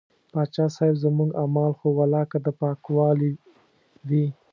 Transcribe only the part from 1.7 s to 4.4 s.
خو ولاکه د پاکوالي وي.